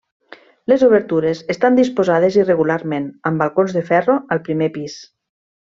[0.71, 5.01] Les obertures estan disposades irregularment, amb balcons de ferro al primer pis.